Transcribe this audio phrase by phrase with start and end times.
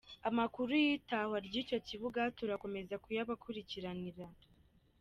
[0.29, 4.25] Amakuru y’itahwa ry’icyo kibuga turakomeza kuyabakurikiranira.